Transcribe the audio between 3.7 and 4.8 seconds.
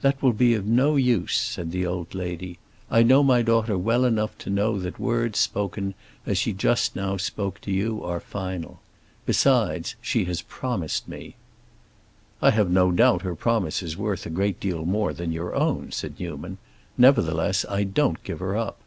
well enough to know